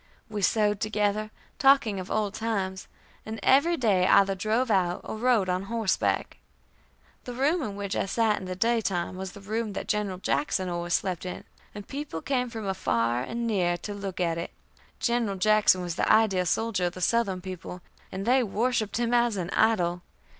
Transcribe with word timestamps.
We 0.29 0.41
sewed 0.41 0.79
together, 0.79 1.29
talking 1.59 1.99
of 1.99 2.09
old 2.09 2.33
times, 2.33 2.87
and 3.23 3.39
every 3.43 3.77
day 3.77 4.07
either 4.07 4.33
drove 4.33 4.71
out, 4.71 5.01
or 5.03 5.15
rode 5.15 5.47
on 5.47 5.65
horseback. 5.69 6.37
The 7.25 7.35
room 7.35 7.61
in 7.61 7.75
which 7.75 7.95
I 7.95 8.07
sat 8.07 8.39
in 8.39 8.45
the 8.45 8.55
daytime 8.55 9.15
was 9.15 9.33
the 9.33 9.39
room 9.41 9.73
that 9.73 9.87
General 9.87 10.17
Jackson 10.17 10.69
always 10.69 10.95
slept 10.95 11.23
in, 11.23 11.43
and 11.75 11.87
people 11.87 12.19
came 12.19 12.49
from 12.49 12.73
far 12.73 13.21
and 13.21 13.45
near 13.45 13.77
to 13.77 13.93
look 13.93 14.19
at 14.19 14.39
it. 14.39 14.49
General 14.99 15.35
Jackson 15.37 15.81
was 15.83 15.93
the 15.97 16.11
ideal 16.11 16.47
soldier 16.47 16.85
of 16.85 16.93
the 16.93 17.01
Southern 17.01 17.39
people, 17.39 17.81
and 18.11 18.25
they 18.25 18.41
worshipped 18.41 18.97
him 18.97 19.13
as 19.13 19.37
an 19.37 19.51
idol. 19.51 20.01